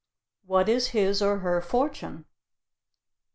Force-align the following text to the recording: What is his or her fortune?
What 0.47 0.67
is 0.67 0.87
his 0.87 1.21
or 1.21 1.37
her 1.41 1.61
fortune? 1.61 2.25